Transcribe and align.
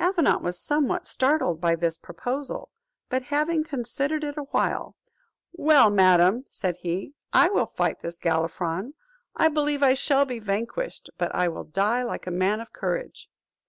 Avenant 0.00 0.42
was 0.42 0.58
somewhat 0.60 1.06
startled 1.06 1.60
by 1.60 1.76
this 1.76 1.98
proposal; 1.98 2.72
but, 3.08 3.22
having 3.22 3.62
considered 3.62 4.24
it 4.24 4.36
awhile, 4.36 4.96
"Well, 5.52 5.88
madam," 5.88 6.46
said 6.50 6.78
he, 6.78 7.14
"I 7.32 7.48
will 7.50 7.66
fight 7.66 8.00
this 8.00 8.18
Galifron; 8.18 8.94
I 9.36 9.46
believe 9.46 9.84
I 9.84 9.94
shall 9.94 10.24
be 10.24 10.40
vanquished; 10.40 11.10
but 11.16 11.32
I 11.32 11.46
will 11.46 11.62
die 11.62 12.02
like 12.02 12.26
a 12.26 12.32
man 12.32 12.58
of 12.60 12.72
courage." 12.72 13.28